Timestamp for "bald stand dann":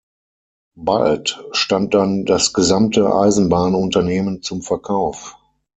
0.77-2.25